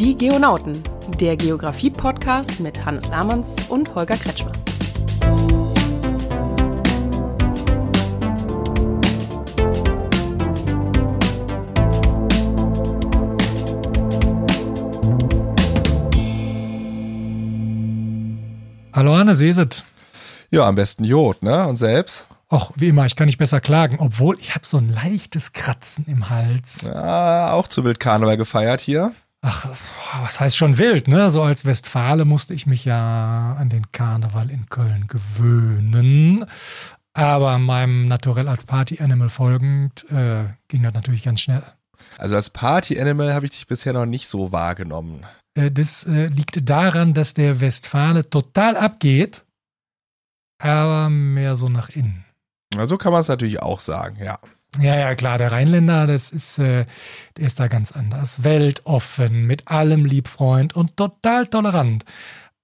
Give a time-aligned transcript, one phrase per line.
[0.00, 0.82] Die Geonauten,
[1.20, 4.52] der Geografie-Podcast mit Hannes Lamanns und Holger Kretschmer.
[18.94, 19.84] Hallo Anne Seset.
[20.50, 21.68] Ja, am besten Jod, ne?
[21.68, 22.26] Und selbst?
[22.50, 26.06] Och, wie immer, ich kann nicht besser klagen, obwohl ich habe so ein leichtes Kratzen
[26.06, 26.86] im Hals.
[26.86, 29.12] Ja, auch zu wild Karneval gefeiert hier.
[29.42, 29.66] Ach,
[30.22, 31.30] was heißt schon wild, ne?
[31.30, 36.44] So als Westfale musste ich mich ja an den Karneval in Köln gewöhnen.
[37.14, 41.62] Aber meinem Naturell als Party-Animal folgend äh, ging das natürlich ganz schnell.
[42.18, 45.26] Also als Party-Animal habe ich dich bisher noch nicht so wahrgenommen.
[45.54, 49.44] Äh, das äh, liegt daran, dass der Westfale total abgeht,
[50.58, 52.24] aber mehr so nach innen.
[52.76, 54.38] Also kann man es natürlich auch sagen, ja.
[54.78, 56.86] Ja, ja, klar, der Rheinländer, das ist, äh,
[57.36, 58.44] der ist da ganz anders.
[58.44, 62.04] Weltoffen, mit allem liebfreund und total tolerant.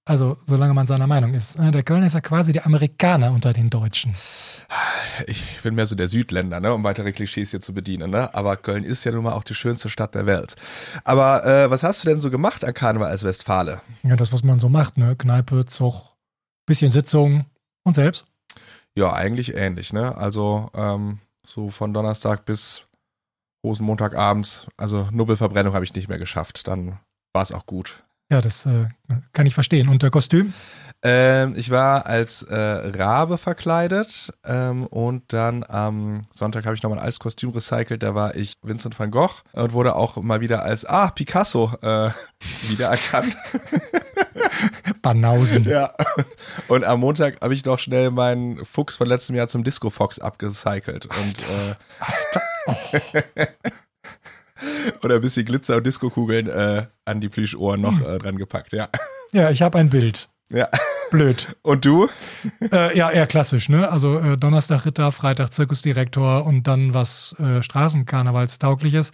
[0.04, 1.56] Also, solange man seiner Meinung ist.
[1.56, 4.14] Äh, Der Kölner ist ja quasi der Amerikaner unter den Deutschen.
[5.26, 8.32] Ich bin mehr so der Südländer, ne, um weitere Klischees hier zu bedienen, ne?
[8.32, 10.54] Aber Köln ist ja nun mal auch die schönste Stadt der Welt.
[11.02, 13.80] Aber äh, was hast du denn so gemacht an Karneval als Westfale?
[14.04, 15.16] Ja, das, was man so macht, ne?
[15.16, 16.14] Kneipe, Zug,
[16.66, 17.46] bisschen Sitzung
[17.82, 18.26] und selbst.
[18.94, 20.16] Ja, eigentlich ähnlich, ne?
[20.16, 22.86] Also ähm, so von Donnerstag bis
[23.64, 26.68] Rosenmontagabends, also Nubbelverbrennung habe ich nicht mehr geschafft.
[26.68, 27.00] Dann
[27.32, 28.05] war es auch gut.
[28.30, 28.86] Ja, das äh,
[29.32, 29.88] kann ich verstehen.
[29.88, 30.52] Und der Kostüm?
[31.02, 36.98] Ähm, ich war als äh, Rabe verkleidet ähm, und dann am Sonntag habe ich nochmal
[36.98, 38.02] als Kostüm recycelt.
[38.02, 42.10] Da war ich Vincent van Gogh und wurde auch mal wieder als Ah, Picasso äh,
[42.68, 43.36] wiedererkannt.
[45.02, 45.64] Banausen.
[45.68, 45.94] ja.
[46.66, 50.18] Und am Montag habe ich noch schnell meinen Fuchs von letztem Jahr zum Disco Fox
[50.18, 51.06] abgecycelt.
[51.06, 52.42] Und äh, Alter.
[52.66, 53.42] Oh.
[55.02, 58.88] oder ein bisschen Glitzer und Disco-Kugeln äh, an die Plüschohren noch äh, dran gepackt, ja.
[59.32, 60.28] Ja, ich habe ein Bild.
[60.50, 60.68] Ja.
[61.10, 61.56] Blöd.
[61.62, 62.08] Und du?
[62.72, 63.90] Äh, ja, eher klassisch, ne?
[63.90, 69.12] Also äh, Donnerstag Ritter, Freitag Zirkusdirektor und dann was äh, Straßenkarnevalstaugliches,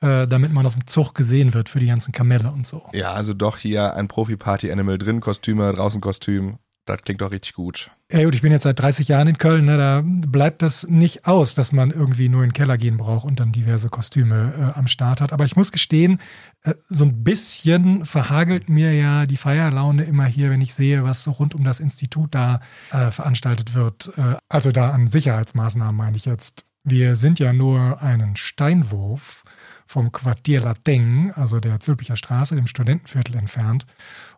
[0.00, 2.82] äh, damit man auf dem Zug gesehen wird für die ganzen Kamelle und so.
[2.92, 6.58] Ja, also doch hier ein Profi-Party-Animal drin, Kostüme, draußen Kostüm.
[6.86, 7.90] Das klingt doch richtig gut.
[8.12, 9.76] Ja gut, ich bin jetzt seit 30 Jahren in Köln, ne?
[9.76, 13.40] da bleibt das nicht aus, dass man irgendwie nur in den Keller gehen braucht und
[13.40, 15.32] dann diverse Kostüme äh, am Start hat.
[15.32, 16.20] Aber ich muss gestehen,
[16.62, 21.24] äh, so ein bisschen verhagelt mir ja die Feierlaune immer hier, wenn ich sehe, was
[21.24, 22.60] so rund um das Institut da
[22.92, 24.12] äh, veranstaltet wird.
[24.16, 26.66] Äh, also da an Sicherheitsmaßnahmen meine ich jetzt.
[26.84, 29.42] Wir sind ja nur einen Steinwurf
[29.86, 33.86] vom Quartier Lateng, also der Zülpicher Straße, dem Studentenviertel entfernt.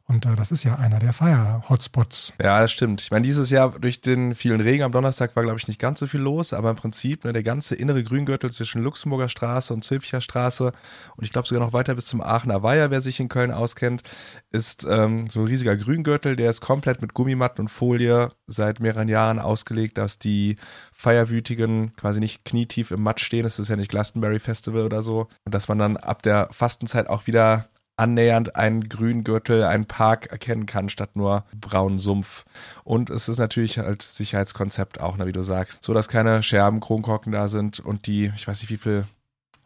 [0.08, 2.32] Und äh, das ist ja einer der Feier-Hotspots.
[2.42, 3.02] Ja, das stimmt.
[3.02, 6.00] Ich meine, dieses Jahr durch den vielen Regen am Donnerstag war, glaube ich, nicht ganz
[6.00, 9.84] so viel los, aber im Prinzip ne, der ganze innere Grüngürtel zwischen Luxemburger Straße und
[9.84, 10.72] Zülpicher Straße
[11.16, 14.02] und ich glaube sogar noch weiter bis zum Aachener Weiher, wer sich in Köln auskennt,
[14.50, 19.08] ist ähm, so ein riesiger Grüngürtel, der ist komplett mit Gummimatten und Folie seit mehreren
[19.08, 20.56] Jahren ausgelegt, dass die
[20.92, 23.44] Feierwütigen quasi nicht knietief im Matsch stehen.
[23.44, 25.28] Es ist ja nicht Glastonbury Festival oder so.
[25.44, 27.66] Und dass man dann ab der Fastenzeit auch wieder
[27.98, 32.44] annähernd einen Grüngürtel, einen Park erkennen kann, statt nur braunen Sumpf.
[32.84, 36.80] Und es ist natürlich halt Sicherheitskonzept auch, ne, wie du sagst, so dass keine Scherben,
[36.80, 39.04] Kronkorken da sind und die, ich weiß nicht wie viel,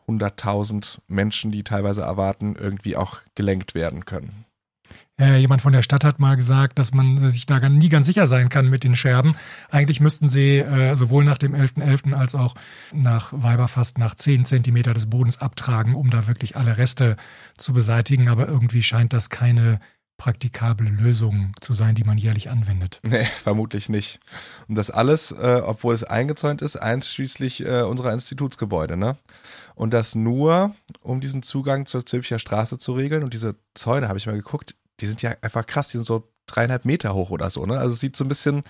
[0.08, 4.44] 100.000 Menschen, die teilweise erwarten, irgendwie auch gelenkt werden können.
[5.20, 8.26] Äh, jemand von der Stadt hat mal gesagt, dass man sich da nie ganz sicher
[8.26, 9.36] sein kann mit den Scherben.
[9.70, 12.12] Eigentlich müssten sie äh, sowohl nach dem 11.11.
[12.12, 12.14] .11.
[12.14, 12.54] als auch
[12.92, 17.16] nach Weiberfast nach 10 Zentimeter des Bodens abtragen, um da wirklich alle Reste
[17.58, 18.28] zu beseitigen.
[18.28, 19.80] Aber irgendwie scheint das keine
[20.22, 23.00] praktikable Lösung zu sein, die man jährlich anwendet.
[23.12, 24.20] Nee, vermutlich nicht.
[24.68, 29.16] Und das alles, äh, obwohl es eingezäunt ist, einschließlich äh, unserer Institutsgebäude, ne?
[29.74, 33.24] Und das nur, um diesen Zugang zur Zülpicher Straße zu regeln.
[33.24, 36.28] Und diese Zäune, habe ich mal geguckt, die sind ja einfach krass, die sind so
[36.46, 37.76] dreieinhalb Meter hoch oder so, ne?
[37.78, 38.62] Also es sieht so ein bisschen,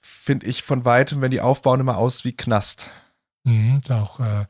[0.00, 2.90] finde ich, von weitem, wenn die aufbauen, immer aus wie Knast.
[3.44, 4.46] Mhm, auch äh,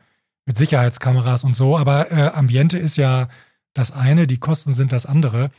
[0.46, 1.76] mit Sicherheitskameras und so.
[1.76, 3.28] Aber äh, Ambiente ist ja
[3.74, 5.50] das eine, die Kosten sind das andere.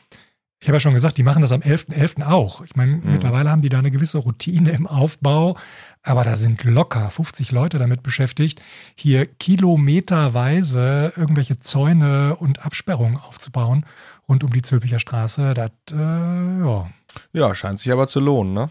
[0.62, 2.18] Ich habe ja schon gesagt, die machen das am 11.11.
[2.20, 2.26] .11.
[2.28, 2.62] auch.
[2.62, 3.12] Ich meine, Mhm.
[3.14, 5.58] mittlerweile haben die da eine gewisse Routine im Aufbau,
[6.04, 8.62] aber da sind locker 50 Leute damit beschäftigt,
[8.96, 13.86] hier kilometerweise irgendwelche Zäune und Absperrungen aufzubauen
[14.30, 15.54] rund um die Zülpicher Straße.
[15.54, 16.90] Das, äh, ja.
[17.34, 18.70] Ja, scheint sich aber zu lohnen, ne?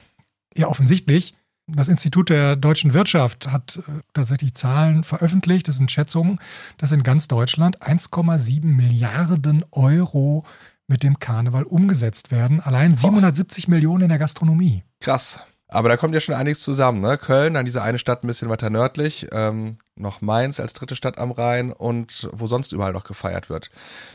[0.56, 1.34] Ja, offensichtlich.
[1.66, 6.40] Das Institut der deutschen Wirtschaft hat äh, tatsächlich Zahlen veröffentlicht, das sind Schätzungen,
[6.78, 10.46] dass in ganz Deutschland 1,7 Milliarden Euro
[10.87, 12.60] mit dem Karneval umgesetzt werden.
[12.60, 14.82] Allein 770 Millionen in der Gastronomie.
[15.00, 15.40] Krass.
[15.69, 17.19] Aber da kommt ja schon einiges zusammen, ne?
[17.19, 21.19] Köln, dann diese eine Stadt ein bisschen weiter nördlich, ähm, noch Mainz als dritte Stadt
[21.19, 23.71] am Rhein und wo sonst überall noch gefeiert wird.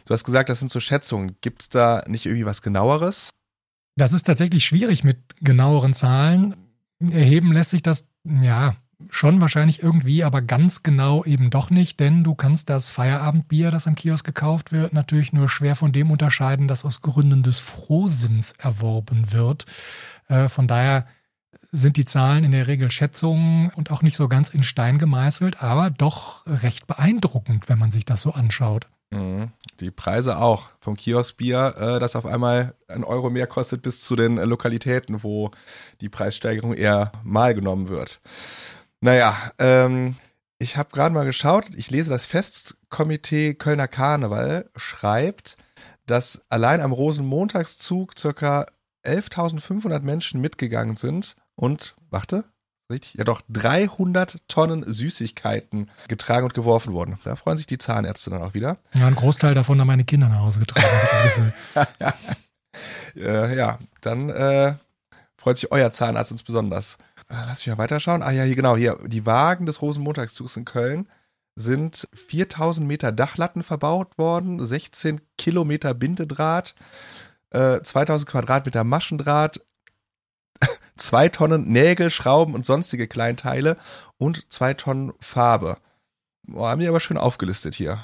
[0.05, 1.35] Du hast gesagt, das sind so Schätzungen.
[1.41, 3.29] Gibt es da nicht irgendwie was genaueres?
[3.95, 6.55] Das ist tatsächlich schwierig mit genaueren Zahlen.
[6.99, 8.75] Erheben lässt sich das, ja,
[9.09, 13.87] schon wahrscheinlich irgendwie, aber ganz genau eben doch nicht, denn du kannst das Feierabendbier, das
[13.87, 18.53] am Kiosk gekauft wird, natürlich nur schwer von dem unterscheiden, das aus Gründen des Frohsinns
[18.53, 19.65] erworben wird.
[20.27, 21.05] Äh, von daher
[21.73, 25.61] sind die Zahlen in der Regel Schätzungen und auch nicht so ganz in Stein gemeißelt,
[25.61, 28.87] aber doch recht beeindruckend, wenn man sich das so anschaut.
[29.11, 29.51] Mhm.
[29.79, 30.69] Die Preise auch.
[30.79, 35.23] Vom Kioskbier, äh, das auf einmal ein Euro mehr kostet, bis zu den äh, Lokalitäten,
[35.23, 35.49] wo
[35.99, 38.19] die Preissteigerung eher mal genommen wird.
[39.01, 40.15] Naja, ähm,
[40.59, 45.57] ich habe gerade mal geschaut, ich lese das Festkomitee Kölner Karneval schreibt,
[46.05, 48.67] dass allein am Rosenmontagszug circa
[49.03, 52.45] 11.500 Menschen mitgegangen sind und, warte,
[52.91, 57.17] richtig, ja doch, 300 Tonnen Süßigkeiten getragen und geworfen wurden.
[57.23, 58.77] Da freuen sich die Zahnärzte dann auch wieder.
[58.93, 61.53] Ja, ein Großteil davon haben meine Kinder nach Hause getragen,
[63.15, 64.75] äh, ja, dann äh,
[65.37, 66.97] freut sich euer Zahnarzt uns besonders.
[67.29, 68.23] Äh, lass mich mal weiterschauen.
[68.23, 71.07] Ah ja, hier genau, hier, die Wagen des Rosenmontagszugs in Köln
[71.55, 76.75] sind 4000 Meter Dachlatten verbaut worden, 16 Kilometer Bindedraht,
[77.51, 79.61] äh, 2000 Quadratmeter Maschendraht,
[81.03, 83.77] zwei Tonnen Nägel, Schrauben und sonstige Kleinteile
[84.17, 85.77] und zwei Tonnen Farbe.
[86.43, 88.03] Boah, haben die aber schön aufgelistet hier.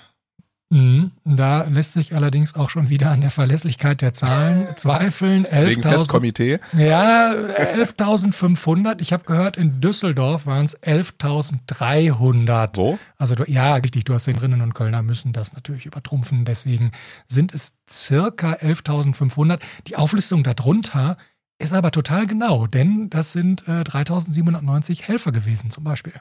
[0.71, 1.11] Mhm.
[1.25, 5.45] Da lässt sich allerdings auch schon wieder an der Verlässlichkeit der Zahlen zweifeln.
[5.45, 6.59] 11 Wegen Festkomitee?
[6.77, 9.01] Ja, 11.500.
[9.01, 12.69] Ich habe gehört, in Düsseldorf waren es 11.300.
[12.75, 12.99] Wo?
[13.17, 16.45] Also ja, richtig, du hast den Rinnen und Kölner müssen das natürlich übertrumpfen.
[16.45, 16.91] Deswegen
[17.27, 19.61] sind es circa 11.500.
[19.87, 21.17] Die Auflistung darunter
[21.59, 26.13] ist aber total genau, denn das sind äh, 3.790 Helfer gewesen zum Beispiel.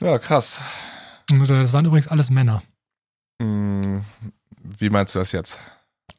[0.00, 0.62] Ja, krass.
[1.30, 2.62] Also das waren übrigens alles Männer.
[3.40, 4.02] Hm,
[4.62, 5.60] wie meinst du das jetzt?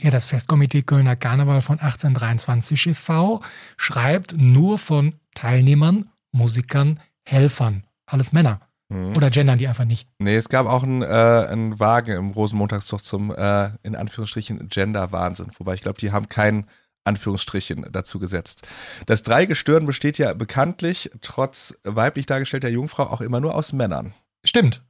[0.01, 3.41] Ja, das Festkomitee Kölner Karneval von 1823 e.V.
[3.77, 7.83] schreibt nur von Teilnehmern, Musikern, Helfern.
[8.05, 8.61] Alles Männer.
[8.89, 9.13] Mhm.
[9.15, 10.07] Oder gendern die einfach nicht?
[10.19, 15.51] Nee, es gab auch einen, äh, einen Wagen im Rosenmontagszug zum, äh, in Anführungsstrichen, Gender-Wahnsinn.
[15.57, 16.65] Wobei ich glaube, die haben keinen
[17.03, 18.67] Anführungsstrichen dazu gesetzt.
[19.05, 24.13] Das Dreigestirn besteht ja bekanntlich, trotz weiblich dargestellter Jungfrau, auch immer nur aus Männern.
[24.43, 24.81] Stimmt.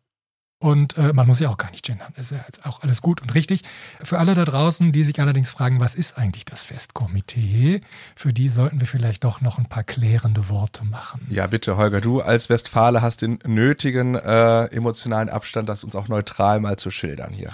[0.62, 2.14] Und äh, man muss ja auch gar nicht gendern.
[2.16, 3.64] Das ist ja jetzt auch alles gut und richtig.
[4.04, 7.82] Für alle da draußen, die sich allerdings fragen, was ist eigentlich das Festkomitee,
[8.16, 11.26] für die sollten wir vielleicht doch noch ein paar klärende Worte machen.
[11.32, 16.08] Ja, bitte, Holger, du als Westfale hast den nötigen äh, emotionalen Abstand, das uns auch
[16.08, 17.50] neutral mal zu schildern hier.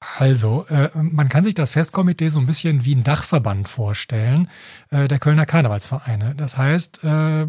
[0.00, 4.48] Also, äh, man kann sich das Festkomitee so ein bisschen wie ein Dachverband vorstellen,
[4.90, 6.34] äh, der Kölner Karnevalsvereine.
[6.36, 7.46] Das heißt, äh,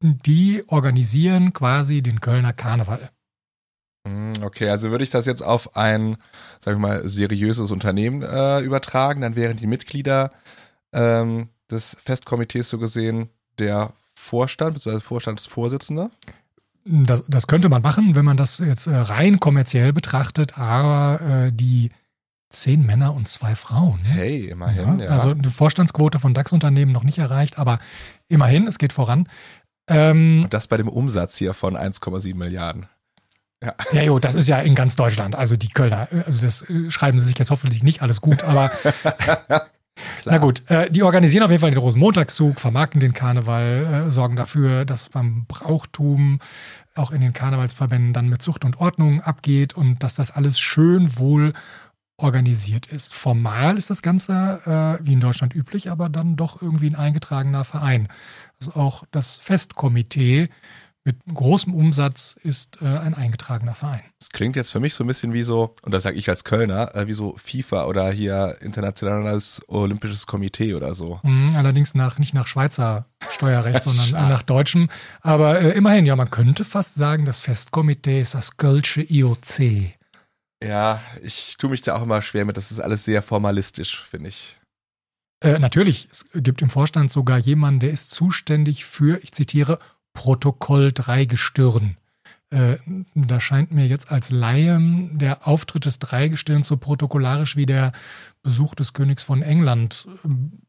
[0.00, 3.10] die organisieren quasi den Kölner Karneval.
[4.06, 6.16] Hm, okay, also würde ich das jetzt auf ein,
[6.60, 10.30] sag ich mal, seriöses Unternehmen äh, übertragen, dann wären die Mitglieder
[10.92, 15.00] ähm, des Festkomitees so gesehen der Vorstand, bzw.
[15.00, 16.10] Vorstandsvorsitzende.
[16.84, 21.52] Das, das könnte man machen, wenn man das jetzt äh, rein kommerziell betrachtet, aber äh,
[21.52, 21.90] die
[22.50, 24.02] zehn Männer und zwei Frauen.
[24.02, 24.08] Ne?
[24.08, 25.10] Hey, immerhin, ja, ja.
[25.10, 27.78] Also eine Vorstandsquote von DAX-Unternehmen noch nicht erreicht, aber
[28.28, 29.28] immerhin, es geht voran.
[29.88, 32.86] Ähm, und das bei dem Umsatz hier von 1,7 Milliarden.
[33.62, 33.74] Ja.
[33.92, 35.36] ja, jo, das ist ja in ganz Deutschland.
[35.36, 38.70] Also die Kölner, also das äh, schreiben sie sich jetzt hoffentlich nicht alles gut, aber
[40.24, 44.36] na gut, äh, die organisieren auf jeden Fall den Rosenmontagszug, vermarkten den Karneval, äh, sorgen
[44.36, 46.40] dafür, dass es beim Brauchtum
[46.94, 51.18] auch in den Karnevalsverbänden dann mit Zucht und Ordnung abgeht und dass das alles schön
[51.18, 51.52] wohl
[52.16, 53.14] organisiert ist.
[53.14, 57.64] Formal ist das Ganze äh, wie in Deutschland üblich, aber dann doch irgendwie ein eingetragener
[57.64, 58.08] Verein.
[58.60, 60.50] Also auch das Festkomitee
[61.04, 64.02] mit großem Umsatz ist äh, ein eingetragener Verein.
[64.18, 66.44] Das klingt jetzt für mich so ein bisschen wie so, und das sage ich als
[66.44, 71.20] Kölner, äh, wie so FIFA oder hier Internationales Olympisches Komitee oder so.
[71.22, 74.88] Mhm, allerdings nach, nicht nach Schweizer Steuerrecht, sondern nach deutschem.
[75.22, 79.94] Aber äh, immerhin, ja, man könnte fast sagen, das Festkomitee ist das Kölsche IOC.
[80.62, 82.58] Ja, ich tue mich da auch immer schwer mit.
[82.58, 84.58] Das ist alles sehr formalistisch, finde ich.
[85.42, 89.78] Äh, natürlich, es gibt im Vorstand sogar jemanden, der ist zuständig für, ich zitiere,
[90.12, 91.96] Protokoll Dreigestirn.
[92.50, 92.78] Äh,
[93.14, 97.92] da scheint mir jetzt als Laien der Auftritt des Dreigestirns so protokollarisch wie der
[98.42, 100.08] Besuch des Königs von England.
[100.24, 100.62] Ähm,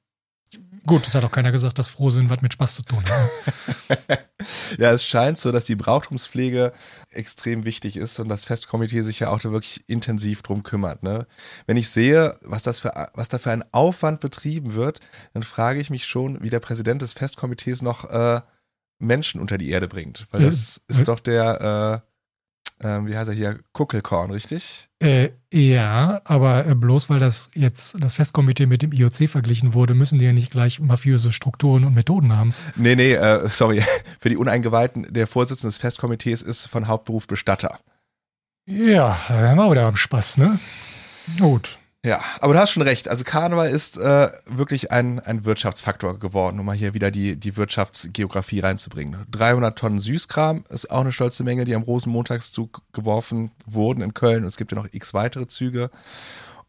[0.86, 4.28] gut, das hat auch keiner gesagt, dass Frohsinn was mit Spaß zu tun hat.
[4.78, 6.72] ja, es scheint so, dass die Brauchtumspflege
[7.10, 11.02] extrem wichtig ist und das Festkomitee sich ja auch da wirklich intensiv drum kümmert.
[11.02, 11.26] Ne?
[11.66, 15.00] Wenn ich sehe, was, das für, was da für ein Aufwand betrieben wird,
[15.34, 18.42] dann frage ich mich schon, wie der Präsident des Festkomitees noch äh,
[19.02, 20.28] Menschen unter die Erde bringt.
[20.32, 22.04] Weil das Äh, ist doch der,
[22.82, 24.88] äh, äh, wie heißt er hier, Kuckelkorn, richtig?
[25.00, 29.94] Äh, ja, aber äh, bloß weil das jetzt das Festkomitee mit dem IOC verglichen wurde,
[29.94, 32.54] müssen die ja nicht gleich mafiöse Strukturen und Methoden haben.
[32.76, 33.84] Nee, nee, äh, sorry.
[34.20, 37.80] Für die Uneingeweihten, der Vorsitzende des Festkomitees ist von Hauptberuf Bestatter.
[38.68, 40.60] Ja, da wären wir wieder am Spaß, ne?
[41.40, 41.80] Gut.
[42.04, 43.08] Ja, aber du hast schon recht.
[43.08, 47.56] Also Karneval ist äh, wirklich ein, ein Wirtschaftsfaktor geworden, um mal hier wieder die, die
[47.58, 49.28] Wirtschaftsgeografie reinzubringen.
[49.30, 54.42] 300 Tonnen Süßkram ist auch eine stolze Menge, die am Rosenmontagszug geworfen wurden in Köln.
[54.42, 55.92] Und es gibt ja noch x weitere Züge.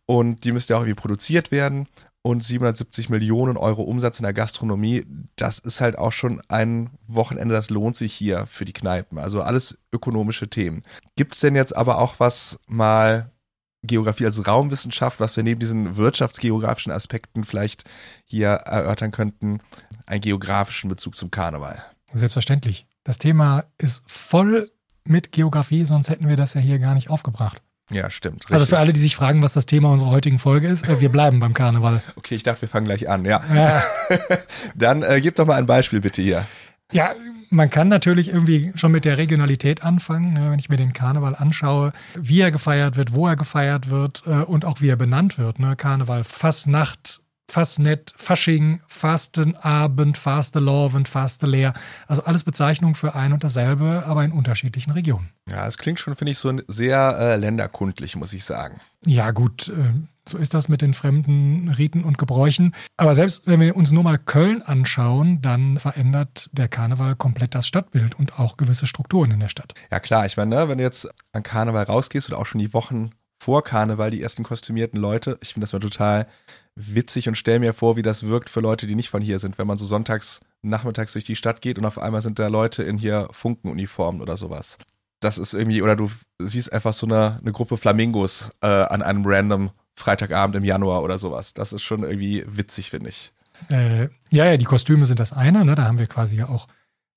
[0.04, 1.88] Und die müsste ja auch irgendwie produziert werden.
[2.20, 7.54] Und 770 Millionen Euro Umsatz in der Gastronomie, das ist halt auch schon ein Wochenende,
[7.54, 9.18] das lohnt sich hier für die Kneipen.
[9.18, 10.82] Also alles ökonomische Themen.
[11.16, 13.31] Gibt es denn jetzt aber auch was mal
[13.82, 17.84] Geografie als Raumwissenschaft, was wir neben diesen wirtschaftsgeografischen Aspekten vielleicht
[18.24, 19.60] hier erörtern könnten,
[20.06, 21.82] einen geografischen Bezug zum Karneval.
[22.12, 22.86] Selbstverständlich.
[23.04, 24.70] Das Thema ist voll
[25.04, 27.60] mit Geografie, sonst hätten wir das ja hier gar nicht aufgebracht.
[27.90, 28.46] Ja, stimmt.
[28.50, 31.10] Also für alle, die sich fragen, was das Thema unserer heutigen Folge ist, äh, wir
[31.10, 32.00] bleiben beim Karneval.
[32.16, 33.40] Okay, ich dachte, wir fangen gleich an, ja.
[33.54, 33.82] Ja.
[34.74, 36.46] Dann äh, gib doch mal ein Beispiel bitte hier.
[36.92, 37.14] Ja,
[37.50, 41.34] man kann natürlich irgendwie schon mit der Regionalität anfangen, ne, wenn ich mir den Karneval
[41.34, 45.38] anschaue, wie er gefeiert wird, wo er gefeiert wird äh, und auch wie er benannt
[45.38, 45.58] wird.
[45.58, 45.76] Ne?
[45.76, 47.20] Karneval, Fastnacht,
[47.52, 51.74] Fastnet, Fasching, Fastenabend, Fastelovend, Fastelehr.
[52.06, 55.28] Also alles Bezeichnungen für ein und dasselbe, aber in unterschiedlichen Regionen.
[55.46, 58.80] Ja, es klingt schon, finde ich, so sehr äh, länderkundlich, muss ich sagen.
[59.04, 59.72] Ja, gut, äh,
[60.28, 62.74] so ist das mit den fremden Riten und Gebräuchen.
[62.96, 67.66] Aber selbst wenn wir uns nur mal Köln anschauen, dann verändert der Karneval komplett das
[67.66, 69.74] Stadtbild und auch gewisse Strukturen in der Stadt.
[69.90, 72.72] Ja klar, ich meine, ne, wenn du jetzt an Karneval rausgehst oder auch schon die
[72.72, 73.10] Wochen
[73.42, 76.28] vor Karneval, die ersten kostümierten Leute, ich finde das mal total
[76.76, 79.58] witzig und stell mir vor, wie das wirkt für Leute, die nicht von hier sind,
[79.58, 82.84] wenn man so sonntags nachmittags durch die Stadt geht und auf einmal sind da Leute
[82.84, 84.78] in hier Funkenuniformen oder sowas.
[85.20, 89.24] Das ist irgendwie, oder du siehst einfach so eine, eine Gruppe Flamingos äh, an einem
[89.26, 89.70] random
[90.02, 91.54] Freitagabend im Januar oder sowas.
[91.54, 93.32] Das ist schon irgendwie witzig, finde ich.
[93.70, 95.64] Äh, ja, ja, die Kostüme sind das eine.
[95.64, 95.74] Ne?
[95.74, 96.68] Da haben wir quasi ja auch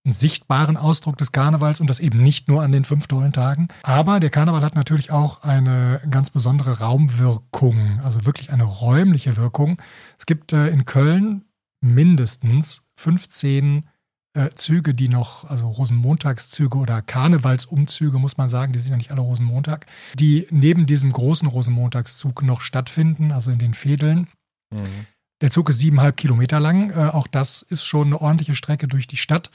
[0.05, 3.69] einen sichtbaren Ausdruck des Karnevals und das eben nicht nur an den fünf tollen Tagen.
[3.83, 9.81] Aber der Karneval hat natürlich auch eine ganz besondere Raumwirkung, also wirklich eine räumliche Wirkung.
[10.17, 11.45] Es gibt äh, in Köln
[11.81, 13.89] mindestens 15
[14.35, 19.11] äh, Züge, die noch, also Rosenmontagszüge oder Karnevalsumzüge, muss man sagen, die sind ja nicht
[19.11, 19.87] alle Rosenmontag,
[20.19, 24.27] die neben diesem großen Rosenmontagszug noch stattfinden, also in den Fädeln.
[24.71, 25.07] Mhm.
[25.41, 26.91] Der Zug ist siebeneinhalb Kilometer lang.
[26.91, 29.51] Äh, auch das ist schon eine ordentliche Strecke durch die Stadt.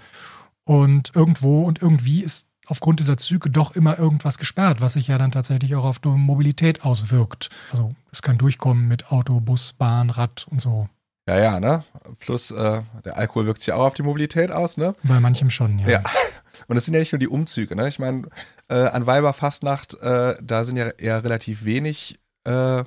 [0.65, 5.19] Und irgendwo und irgendwie ist aufgrund dieser Züge doch immer irgendwas gesperrt, was sich ja
[5.19, 7.51] dann tatsächlich auch auf die Mobilität auswirkt.
[7.71, 10.89] Also es kann durchkommen mit Auto, Bus, Bahn, Rad und so.
[11.31, 11.85] Ja, ja, ne?
[12.19, 14.97] Plus äh, der Alkohol wirkt sich ja auch auf die Mobilität aus, ne?
[15.05, 15.89] Bei manchem schon, ja.
[15.89, 16.03] Ja.
[16.67, 17.87] Und es sind ja nicht nur die Umzüge, ne?
[17.87, 18.27] Ich meine,
[18.69, 22.83] äh, an Weiberfastnacht, äh, da sind ja eher relativ wenig äh,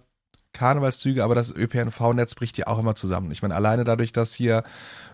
[0.51, 3.31] Karnevalszüge, aber das ÖPNV-Netz bricht ja auch immer zusammen.
[3.31, 4.63] Ich meine, alleine dadurch, dass hier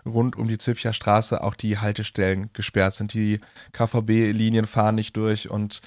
[0.04, 3.38] rund um die Zülpicher Straße auch die Haltestellen gesperrt sind, die
[3.72, 5.82] KVB-Linien fahren nicht durch und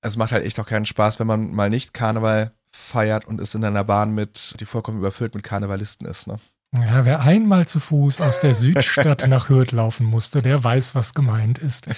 [0.00, 3.54] es macht halt echt auch keinen Spaß, wenn man mal nicht Karneval feiert und es
[3.54, 6.40] in einer Bahn mit, die vollkommen überfüllt mit Karnevalisten ist, ne?
[6.74, 11.14] Ja, wer einmal zu Fuß aus der Südstadt nach Hürth laufen musste, der weiß, was
[11.14, 11.86] gemeint ist.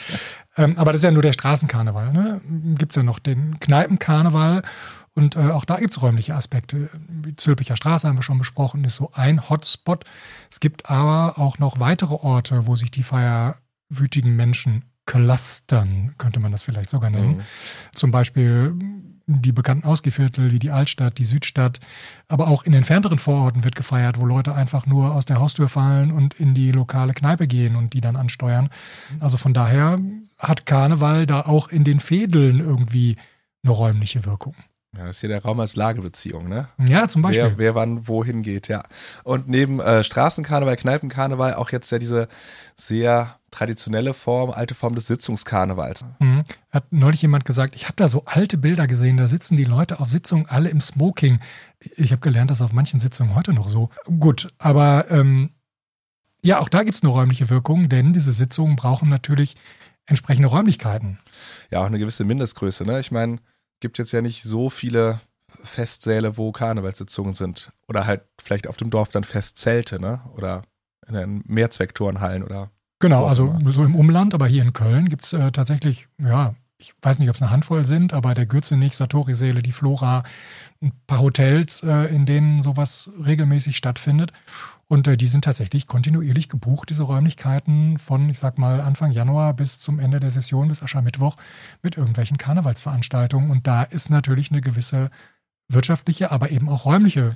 [0.56, 2.12] Ähm, aber das ist ja nur der Straßenkarneval.
[2.12, 2.40] Ne?
[2.78, 4.62] Gibt es ja noch den Kneipenkarneval
[5.14, 6.90] und äh, auch da gibt es räumliche Aspekte.
[7.08, 10.04] Die Zülpicher Straße haben wir schon besprochen, ist so ein Hotspot.
[10.52, 16.52] Es gibt aber auch noch weitere Orte, wo sich die feierwütigen Menschen clustern, könnte man
[16.52, 17.38] das vielleicht sogar nennen.
[17.38, 17.42] Mhm.
[17.92, 18.74] Zum Beispiel
[19.26, 21.80] die bekannten Ausgeviertel wie die Altstadt, die Südstadt,
[22.28, 26.10] aber auch in entfernteren Vororten wird gefeiert, wo Leute einfach nur aus der Haustür fallen
[26.10, 28.70] und in die lokale Kneipe gehen und die dann ansteuern.
[29.20, 29.98] Also von daher
[30.38, 33.16] hat Karneval da auch in den Fädeln irgendwie
[33.62, 34.54] eine räumliche Wirkung.
[34.96, 36.68] Ja, das ist hier der Raum als Lagebeziehung, ne?
[36.78, 37.44] Ja, zum Beispiel.
[37.44, 38.82] Wer, wer wann wohin geht, ja.
[39.24, 42.28] Und neben äh, Straßenkarneval, Kneipenkarneval auch jetzt ja diese
[42.76, 46.04] sehr traditionelle Form, alte Form des Sitzungskarnevals.
[46.18, 46.44] Mhm.
[46.70, 50.00] Hat neulich jemand gesagt, ich habe da so alte Bilder gesehen, da sitzen die Leute
[50.00, 51.40] auf Sitzungen alle im Smoking.
[51.96, 53.90] Ich habe gelernt, das ist auf manchen Sitzungen heute noch so.
[54.18, 55.50] Gut, aber ähm,
[56.42, 59.56] ja, auch da gibt es eine räumliche Wirkung, denn diese Sitzungen brauchen natürlich
[60.06, 61.18] entsprechende Räumlichkeiten.
[61.70, 63.00] Ja, auch eine gewisse Mindestgröße, ne?
[63.00, 63.38] Ich meine,
[63.84, 65.20] gibt jetzt ja nicht so viele
[65.62, 67.70] Festsäle, wo Karnevalssitzungen sind.
[67.86, 70.22] Oder halt vielleicht auf dem Dorf dann Festzelte, ne?
[70.34, 70.62] Oder
[71.06, 75.34] in den Mehrzweckturnhallen oder Genau, also so im Umland, aber hier in Köln gibt es
[75.34, 79.62] äh, tatsächlich, ja, ich weiß nicht, ob es eine Handvoll sind, aber der Gürzenich, Satori-Seele,
[79.62, 80.22] die Flora,
[80.82, 84.34] ein paar Hotels, äh, in denen sowas regelmäßig stattfindet.
[84.86, 89.54] Und äh, die sind tatsächlich kontinuierlich gebucht, diese Räumlichkeiten von, ich sag mal, Anfang Januar
[89.54, 91.36] bis zum Ende der Session, bis Aschermittwoch,
[91.82, 93.50] mit irgendwelchen Karnevalsveranstaltungen.
[93.50, 95.10] Und da ist natürlich eine gewisse
[95.68, 97.34] wirtschaftliche, aber eben auch räumliche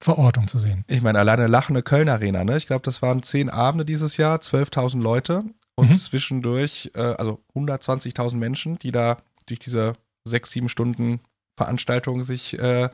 [0.00, 0.84] Verortung zu sehen.
[0.86, 2.56] Ich meine, alleine lachende Köln Arena, ne?
[2.56, 5.44] Ich glaube, das waren zehn Abende dieses Jahr, 12.000 Leute
[5.78, 5.96] und mhm.
[5.96, 9.92] zwischendurch, äh, also 120.000 Menschen, die da durch diese
[10.24, 11.20] sechs, sieben Stunden
[11.56, 12.88] Veranstaltung sich äh,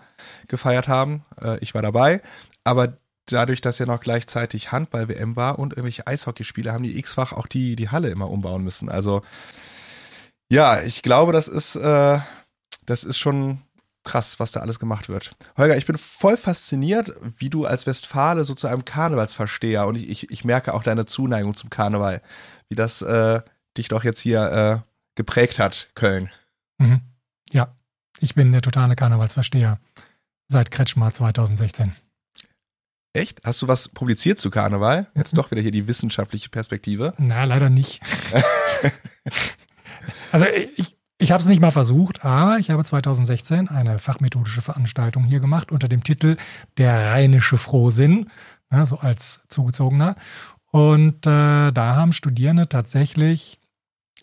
[0.48, 1.22] gefeiert haben.
[1.40, 2.20] Äh, ich war dabei,
[2.62, 7.46] aber dadurch, dass ja noch gleichzeitig Handball-WM war und irgendwelche Eishockeyspiele, haben die x-fach auch
[7.46, 8.90] die, die Halle immer umbauen müssen.
[8.90, 9.22] Also
[10.50, 12.18] ja, ich glaube, das ist, äh,
[12.84, 13.62] das ist schon
[14.04, 15.34] krass, was da alles gemacht wird.
[15.56, 20.08] Holger, ich bin voll fasziniert, wie du als Westfale so zu einem Karnevalsversteher und ich,
[20.08, 22.20] ich, ich merke auch deine Zuneigung zum Karneval,
[22.68, 23.40] wie das äh,
[23.76, 26.30] dich doch jetzt hier äh, geprägt hat, Köln.
[26.78, 27.00] Mhm.
[27.50, 27.75] Ja,
[28.20, 29.80] ich bin der totale Karnevalsversteher
[30.49, 31.96] seit Kretschmar 2016.
[33.12, 33.40] Echt?
[33.44, 35.06] Hast du was publiziert zu Karneval?
[35.14, 35.37] Jetzt mhm.
[35.37, 37.14] doch wieder hier die wissenschaftliche Perspektive.
[37.18, 38.00] Na, leider nicht.
[40.32, 45.24] also ich, ich habe es nicht mal versucht, aber ich habe 2016 eine fachmethodische Veranstaltung
[45.24, 46.36] hier gemacht unter dem Titel
[46.76, 48.30] Der rheinische Frohsinn,
[48.70, 50.16] ja, so als zugezogener.
[50.70, 53.58] Und äh, da haben Studierende tatsächlich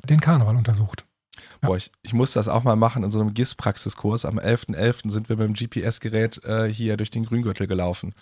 [0.08, 1.06] den Karneval untersucht.
[1.64, 1.70] Ja.
[1.70, 4.26] Boah, ich, ich muss das auch mal machen in so einem GIS-Praxiskurs.
[4.26, 4.76] Am 11.11.
[4.76, 5.10] .11.
[5.10, 8.14] sind wir mit dem GPS-Gerät äh, hier durch den Grüngürtel gelaufen.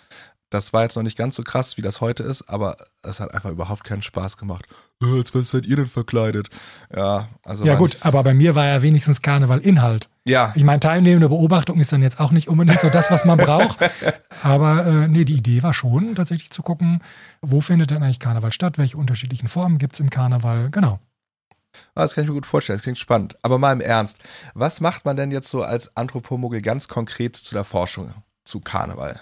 [0.50, 3.32] Das war jetzt noch nicht ganz so krass, wie das heute ist, aber es hat
[3.32, 4.66] einfach überhaupt keinen Spaß gemacht.
[5.00, 6.50] Äh, als was seid ihr denn verkleidet?
[6.94, 7.64] Ja, also.
[7.64, 10.08] Ja, gut, aber bei mir war ja wenigstens Karneval Inhalt.
[10.24, 10.52] Ja.
[10.56, 13.78] Ich meine, teilnehmende Beobachtung ist dann jetzt auch nicht unbedingt so das, was man braucht.
[14.42, 17.00] aber äh, nee, die Idee war schon, tatsächlich zu gucken,
[17.40, 18.76] wo findet denn eigentlich Karneval statt?
[18.76, 20.70] Welche unterschiedlichen Formen gibt es im Karneval?
[20.70, 20.98] Genau.
[21.94, 23.36] Ah, das kann ich mir gut vorstellen, das klingt spannend.
[23.42, 24.18] Aber mal im Ernst,
[24.54, 28.12] was macht man denn jetzt so als Anthropomogel ganz konkret zu der Forschung
[28.44, 29.20] zu Karneval?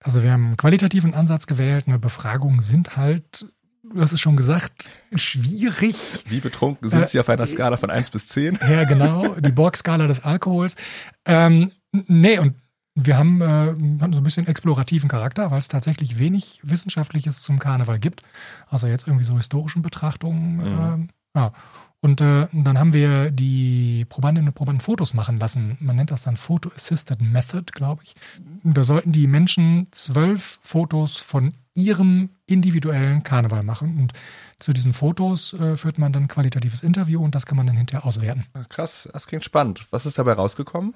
[0.00, 1.86] Also wir haben einen qualitativen Ansatz gewählt.
[1.86, 3.46] Eine Befragungen sind halt,
[3.82, 5.96] du hast es schon gesagt, schwierig.
[6.28, 8.58] Wie betrunken sind äh, Sie auf einer Skala von 1 bis 10?
[8.68, 10.76] Ja, genau, die Borg-Skala des Alkohols.
[11.24, 12.54] Ähm, nee, und
[12.94, 17.58] wir haben, äh, haben so ein bisschen explorativen Charakter, weil es tatsächlich wenig Wissenschaftliches zum
[17.58, 18.22] Karneval gibt,
[18.70, 20.56] außer jetzt irgendwie so historischen Betrachtungen.
[20.56, 21.08] Mhm.
[21.34, 21.52] Äh, ja.
[22.00, 25.76] Und äh, dann haben wir die Probandinnen und Probanden Fotos machen lassen.
[25.80, 28.14] Man nennt das dann Photo Assisted Method, glaube ich.
[28.62, 33.98] Da sollten die Menschen zwölf Fotos von ihrem individuellen Karneval machen.
[33.98, 34.12] Und
[34.60, 37.76] zu diesen Fotos äh, führt man dann ein qualitatives Interview und das kann man dann
[37.76, 38.46] hinterher auswerten.
[38.68, 39.86] Krass, das klingt spannend.
[39.90, 40.94] Was ist dabei rausgekommen?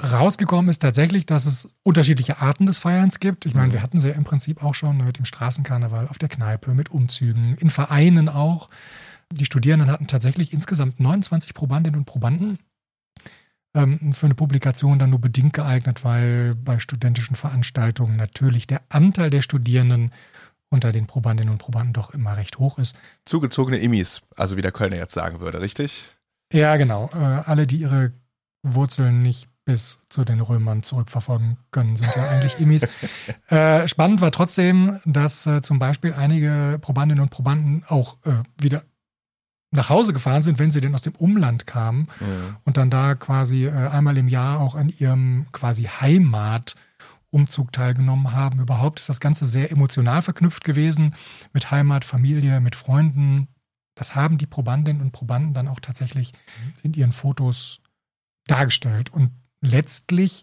[0.00, 3.46] Rausgekommen ist tatsächlich, dass es unterschiedliche Arten des Feierns gibt.
[3.46, 3.72] Ich meine, mhm.
[3.72, 6.90] wir hatten sie ja im Prinzip auch schon mit dem Straßenkarneval auf der Kneipe, mit
[6.90, 8.70] Umzügen, in Vereinen auch.
[9.32, 12.58] Die Studierenden hatten tatsächlich insgesamt 29 Probandinnen und Probanden.
[13.74, 19.30] Ähm, für eine Publikation dann nur bedingt geeignet, weil bei studentischen Veranstaltungen natürlich der Anteil
[19.30, 20.12] der Studierenden
[20.70, 22.96] unter den Probandinnen und Probanden doch immer recht hoch ist.
[23.24, 26.08] Zugezogene Immis, also wie der Kölner jetzt sagen würde, richtig?
[26.52, 27.10] Ja, genau.
[27.14, 28.12] Äh, alle, die ihre
[28.62, 32.88] Wurzeln nicht bis zu den Römern zurückverfolgen können, sind ja eigentlich Immis.
[33.50, 38.82] äh, spannend war trotzdem, dass äh, zum Beispiel einige Probandinnen und Probanden auch äh, wieder
[39.70, 42.56] nach Hause gefahren sind, wenn sie denn aus dem Umland kamen mhm.
[42.64, 48.60] und dann da quasi äh, einmal im Jahr auch an ihrem quasi Heimatumzug teilgenommen haben.
[48.60, 51.14] Überhaupt ist das Ganze sehr emotional verknüpft gewesen
[51.52, 53.48] mit Heimat, Familie, mit Freunden.
[53.94, 56.32] Das haben die Probandinnen und Probanden dann auch tatsächlich
[56.82, 57.80] in ihren Fotos
[58.46, 59.10] dargestellt.
[59.10, 59.30] Und
[59.60, 60.42] letztlich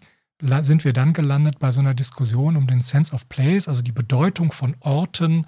[0.60, 3.92] sind wir dann gelandet bei so einer Diskussion um den Sense of Place, also die
[3.92, 5.46] Bedeutung von Orten.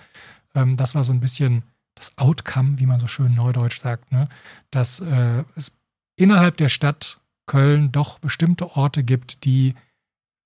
[0.55, 1.63] Ähm, das war so ein bisschen
[2.01, 4.29] das Outcome, wie man so schön neudeutsch sagt, ne?
[4.71, 5.73] dass äh, es
[6.17, 9.75] innerhalb der Stadt Köln doch bestimmte Orte gibt, die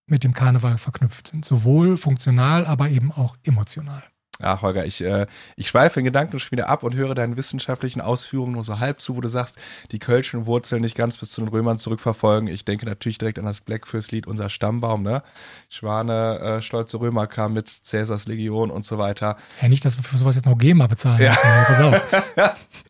[0.07, 1.45] mit dem Karneval verknüpft sind.
[1.45, 4.03] Sowohl funktional, aber eben auch emotional.
[4.43, 8.01] Ach, Holger, ich, äh, ich schweife in Gedanken schon wieder ab und höre deinen wissenschaftlichen
[8.01, 9.57] Ausführungen nur so halb zu, wo du sagst,
[9.93, 12.49] die kölschen Wurzeln nicht ganz bis zu den Römern zurückverfolgen.
[12.49, 15.23] Ich denke natürlich direkt an das Blackfist-Lied, unser Stammbaum, ne?
[15.69, 19.37] Schwane, äh, stolze Römer kamen mit Cäsars Legion und so weiter.
[19.63, 21.31] Ja, nicht, dass wir für sowas jetzt noch GEMA bezahlen ja.
[21.31, 21.45] müssen.
[21.67, 22.57] Pass auf.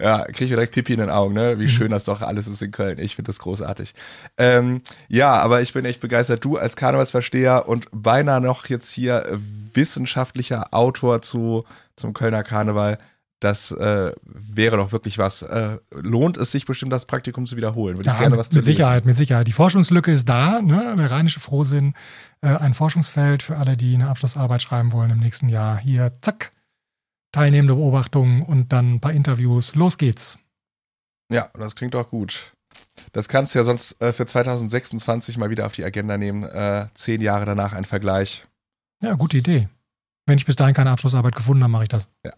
[0.00, 1.58] ja, kriege ich direkt Pipi in den Augen, ne?
[1.58, 2.98] Wie schön das doch alles ist in Köln.
[2.98, 3.94] Ich finde das großartig.
[4.38, 6.44] Ähm, ja, aber ich bin echt begeistert.
[6.44, 9.26] Du als Karnevalsversteher und beinahe noch jetzt hier
[9.74, 11.64] wissenschaftlicher Autor zu,
[11.96, 12.98] zum Kölner Karneval.
[13.40, 15.42] Das äh, wäre doch wirklich was.
[15.42, 17.96] Äh, lohnt es sich bestimmt, das Praktikum zu wiederholen?
[17.96, 19.48] Würde ja, ich gerne was zu Mit Sicherheit, mit Sicherheit.
[19.48, 20.62] Die Forschungslücke ist da.
[20.62, 20.94] Ne?
[20.96, 21.94] Der rheinische Frohsinn,
[22.40, 25.76] äh, ein Forschungsfeld für alle, die eine Abschlussarbeit schreiben wollen im nächsten Jahr.
[25.76, 26.52] Hier, zack,
[27.32, 29.74] teilnehmende Beobachtungen und dann ein paar Interviews.
[29.74, 30.38] Los geht's.
[31.30, 32.52] Ja, das klingt doch gut.
[33.12, 36.44] Das kannst du ja sonst äh, für 2026 mal wieder auf die Agenda nehmen.
[36.44, 38.46] Äh, zehn Jahre danach ein Vergleich.
[39.00, 39.68] Ja, gute Idee.
[40.26, 42.08] Wenn ich bis dahin keine Abschlussarbeit gefunden habe, mache ich das.
[42.24, 42.32] Ja.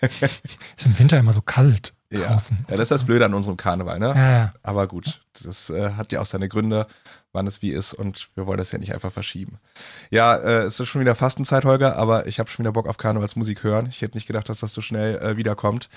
[0.00, 2.20] ist im Winter immer so kalt Ja.
[2.28, 2.58] draußen.
[2.68, 4.08] Ja, das ist das Blöde an unserem Karneval, ne?
[4.08, 4.52] Ja, ja.
[4.62, 6.86] Aber gut, das äh, hat ja auch seine Gründe,
[7.32, 9.58] wann es wie ist und wir wollen das ja nicht einfach verschieben.
[10.10, 12.96] Ja, äh, es ist schon wieder Fastenzeit, Holger, aber ich habe schon wieder Bock auf
[12.96, 13.86] Karnevalsmusik hören.
[13.86, 15.88] Ich hätte nicht gedacht, dass das so schnell äh, wiederkommt.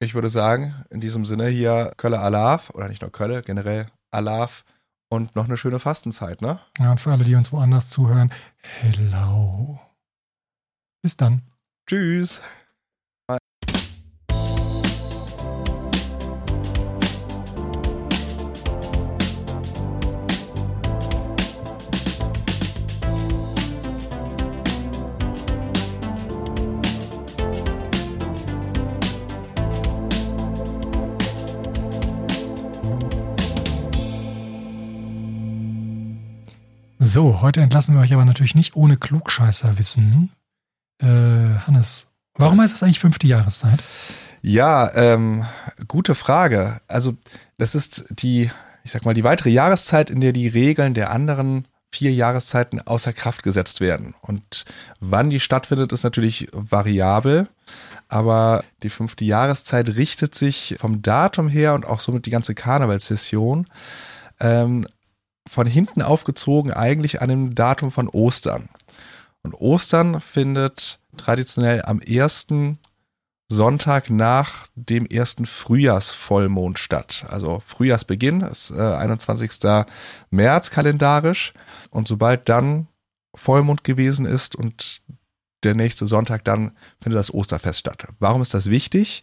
[0.00, 4.64] Ich würde sagen, in diesem Sinne hier Kölle Alaf, oder nicht nur Kölle, generell Alaf
[5.08, 6.58] und noch eine schöne Fastenzeit, ne?
[6.78, 6.90] ja.
[6.90, 8.32] Und für alle, die uns woanders zuhören,
[8.62, 9.78] hello.
[11.02, 11.42] Bis dann.
[11.86, 12.40] Tschüss.
[37.12, 40.32] So, heute entlassen wir euch aber natürlich nicht ohne Klugscheißerwissen.
[40.98, 43.80] Äh, Hannes, warum heißt das eigentlich fünfte Jahreszeit?
[44.40, 45.44] Ja, ähm,
[45.88, 46.80] gute Frage.
[46.88, 47.18] Also,
[47.58, 48.50] das ist die,
[48.82, 53.12] ich sag mal, die weitere Jahreszeit, in der die Regeln der anderen vier Jahreszeiten außer
[53.12, 54.14] Kraft gesetzt werden.
[54.22, 54.64] Und
[54.98, 57.46] wann die stattfindet, ist natürlich variabel.
[58.08, 63.66] Aber die fünfte Jahreszeit richtet sich vom Datum her und auch somit die ganze Karnevalssession
[64.40, 64.86] ähm,
[65.48, 68.68] von hinten aufgezogen eigentlich an dem Datum von Ostern.
[69.42, 72.78] Und Ostern findet traditionell am ersten
[73.52, 77.26] Sonntag nach dem ersten Frühjahrsvollmond statt.
[77.28, 79.50] Also Frühjahrsbeginn ist äh, 21.
[80.30, 81.52] März kalendarisch.
[81.90, 82.88] Und sobald dann
[83.34, 85.02] Vollmond gewesen ist und
[85.64, 88.06] der nächste Sonntag, dann findet das Osterfest statt.
[88.18, 89.22] Warum ist das wichtig?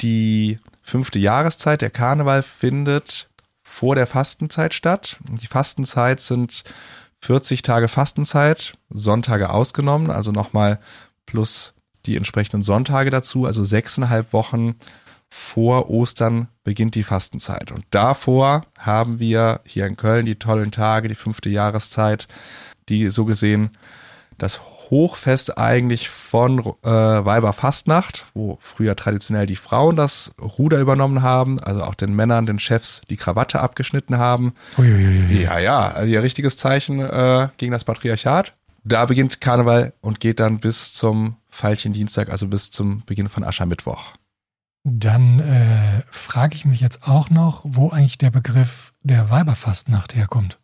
[0.00, 3.29] Die fünfte Jahreszeit, der Karneval, findet
[3.70, 5.18] vor der Fastenzeit statt.
[5.40, 6.64] Die Fastenzeit sind
[7.20, 10.80] 40 Tage Fastenzeit, Sonntage ausgenommen, also nochmal
[11.24, 11.72] plus
[12.06, 14.74] die entsprechenden Sonntage dazu, also sechseinhalb Wochen
[15.28, 17.70] vor Ostern beginnt die Fastenzeit.
[17.70, 22.26] Und davor haben wir hier in Köln die tollen Tage, die fünfte Jahreszeit,
[22.88, 23.76] die so gesehen
[24.36, 31.60] das Hochfest eigentlich von äh, Weiberfastnacht, wo früher traditionell die Frauen das Ruder übernommen haben,
[31.60, 34.54] also auch den Männern, den Chefs die Krawatte abgeschnitten haben.
[34.78, 35.42] Uiuiui.
[35.42, 38.54] Ja, ja, also ihr richtiges Zeichen äh, gegen das Patriarchat.
[38.82, 44.14] Da beginnt Karneval und geht dann bis zum Veilchendienstag, also bis zum Beginn von Aschermittwoch.
[44.84, 50.58] Dann äh, frage ich mich jetzt auch noch, wo eigentlich der Begriff der Weiberfastnacht herkommt.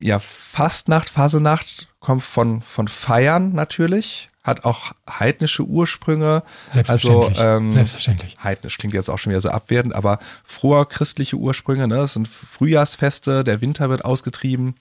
[0.00, 6.42] Ja, Fastnacht, Fasenacht kommt von, von Feiern natürlich, hat auch heidnische Ursprünge.
[6.70, 7.40] Selbstverständlich.
[7.40, 8.36] Also, ähm, Selbstverständlich.
[8.44, 11.96] Heidnisch klingt jetzt auch schon wieder so abwertend, aber froher christliche Ursprünge, ne?
[11.96, 14.74] Das sind Frühjahrsfeste, der Winter wird ausgetrieben.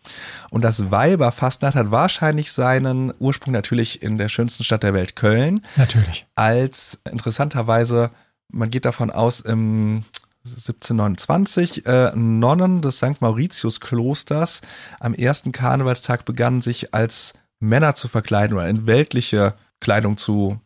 [0.50, 5.66] Und das Weiberfastnacht hat wahrscheinlich seinen Ursprung natürlich in der schönsten Stadt der Welt, Köln,
[5.78, 6.26] Natürlich.
[6.36, 8.12] als interessanterweise,
[8.50, 10.04] man geht davon aus, im
[10.46, 13.22] 1729 äh, Nonnen des St.
[13.22, 14.62] Mauritius-Klosters
[15.00, 20.60] am ersten Karnevalstag begannen, sich als Männer zu verkleiden oder in weltliche Kleidung zu,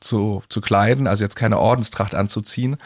[0.00, 2.76] zu, zu kleiden, also jetzt keine Ordenstracht anzuziehen.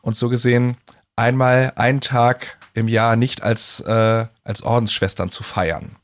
[0.00, 0.76] Und so gesehen
[1.14, 5.96] einmal einen Tag im Jahr nicht als, äh, als Ordensschwestern zu feiern.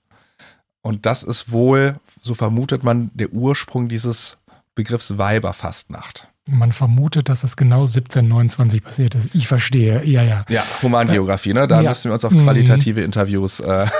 [0.80, 4.36] Und das ist wohl, so vermutet man, der Ursprung dieses
[4.76, 6.27] Begriffs Weiberfastnacht.
[6.50, 9.34] Man vermutet, dass das genau 1729 passiert ist.
[9.34, 10.04] Ich verstehe.
[10.04, 10.44] Ja, ja.
[10.48, 11.66] Ja, Humangeografie, ne?
[11.68, 11.88] Da Ja.
[11.90, 12.44] müssen wir uns auf Mhm.
[12.44, 13.60] qualitative Interviews.
[13.60, 13.86] Äh,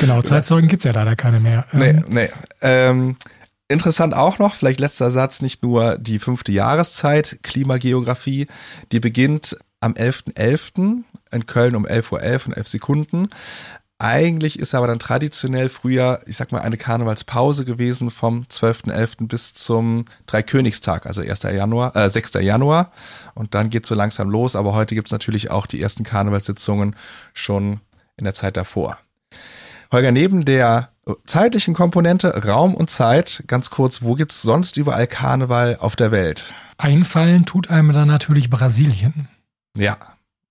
[0.00, 1.64] Genau, Zeitzeugen gibt's ja leider keine mehr.
[1.72, 2.28] nee, Ähm, nee.
[2.60, 3.16] Ähm,
[3.68, 8.46] interessant auch noch, vielleicht letzter Satz, nicht nur die fünfte Jahreszeit, Klimageografie,
[8.92, 11.04] die beginnt am 11.11.
[11.30, 13.28] in Köln um 11.11 Uhr und 11 Sekunden.
[14.02, 19.28] Eigentlich ist aber dann traditionell früher, ich sag mal, eine Karnevalspause gewesen vom 12.11.
[19.28, 21.42] bis zum Dreikönigstag, also 1.
[21.42, 22.40] Januar, äh, 6.
[22.40, 22.92] Januar.
[23.34, 24.56] Und dann geht so langsam los.
[24.56, 26.96] Aber heute gibt's natürlich auch die ersten Karnevalssitzungen
[27.34, 27.80] schon
[28.16, 28.96] in der Zeit davor.
[29.92, 30.92] Holger, neben der
[31.26, 36.54] zeitlichen Komponente Raum und Zeit, ganz kurz, wo gibt's sonst überall Karneval auf der Welt?
[36.78, 39.28] Einfallen tut einem dann natürlich Brasilien.
[39.76, 39.98] Ja,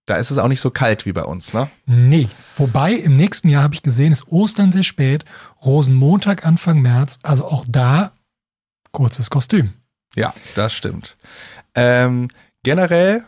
[0.10, 1.70] da ist es auch nicht so kalt wie bei uns, ne?
[1.86, 2.28] Nee.
[2.58, 5.24] Wobei im nächsten Jahr habe ich gesehen, ist Ostern sehr spät,
[5.64, 8.12] Rosenmontag Anfang März, also auch da
[8.92, 9.74] kurzes Kostüm.
[10.16, 11.18] Ja, das stimmt.
[11.76, 12.30] Ähm,
[12.64, 13.24] generell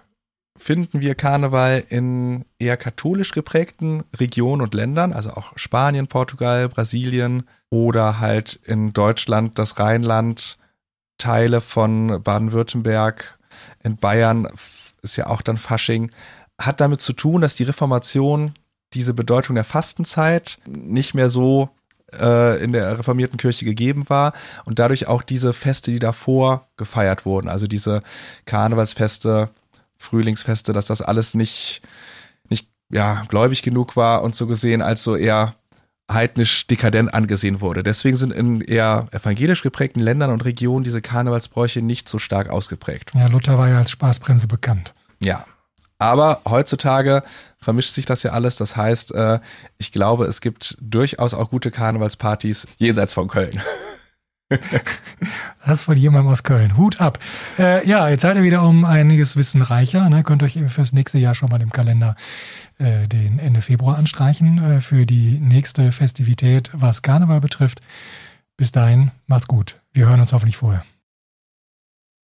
[0.58, 7.44] finden wir Karneval in eher katholisch geprägten Regionen und Ländern, also auch Spanien, Portugal, Brasilien
[7.70, 10.58] oder halt in Deutschland, das Rheinland,
[11.18, 13.38] Teile von Baden-Württemberg,
[13.84, 14.48] in Bayern
[15.04, 16.12] ist ja auch dann Fasching,
[16.66, 18.54] hat damit zu tun, dass die Reformation
[18.94, 21.70] diese Bedeutung der Fastenzeit nicht mehr so
[22.14, 24.34] äh, in der reformierten Kirche gegeben war
[24.66, 28.02] und dadurch auch diese Feste, die davor gefeiert wurden, also diese
[28.46, 29.50] Karnevalsfeste,
[29.98, 31.82] Frühlingsfeste, dass das alles nicht,
[32.50, 35.56] nicht ja, gläubig genug war und so gesehen als so eher
[36.12, 37.84] heidnisch dekadent angesehen wurde.
[37.84, 43.12] Deswegen sind in eher evangelisch geprägten Ländern und Regionen diese Karnevalsbräuche nicht so stark ausgeprägt.
[43.14, 44.94] Ja, Luther war ja als Spaßbremse bekannt.
[45.24, 45.46] Ja,
[46.02, 47.22] aber heutzutage
[47.60, 48.56] vermischt sich das ja alles.
[48.56, 49.40] Das heißt, äh,
[49.78, 53.62] ich glaube, es gibt durchaus auch gute Karnevalspartys jenseits von Köln.
[55.66, 56.76] Das von jemandem aus Köln.
[56.76, 57.18] Hut ab.
[57.58, 60.10] Äh, ja, jetzt seid ihr wieder um einiges Wissen reicher.
[60.10, 60.24] Ne?
[60.24, 62.18] Könnt euch fürs nächste Jahr schon mal im Kalender
[62.80, 67.80] äh, den Ende Februar anstreichen äh, für die nächste Festivität, was Karneval betrifft.
[68.58, 69.80] Bis dahin, macht's gut.
[69.94, 70.84] Wir hören uns hoffentlich vorher.